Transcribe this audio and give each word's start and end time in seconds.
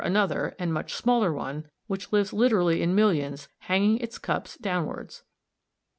67) 0.01 0.17
another 0.17 0.55
and 0.57 0.73
much 0.73 0.95
smaller 0.95 1.31
one 1.31 1.69
which 1.85 2.11
lives 2.11 2.33
literally 2.33 2.81
in 2.81 2.95
millions 2.95 3.47
hanging 3.59 3.99
its 3.99 4.17
cups 4.17 4.57
downwards. 4.57 5.21